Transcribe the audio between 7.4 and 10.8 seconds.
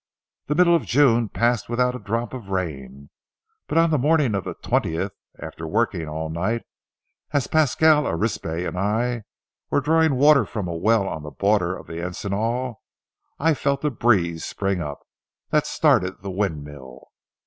Pasquale Arispe and I were drawing water from a